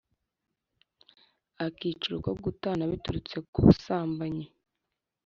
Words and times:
Akiciro 1.65 2.15
ko 2.25 2.31
Gutana 2.43 2.81
biturutse 2.91 3.35
ku 3.51 3.59
busambanyi 3.65 4.45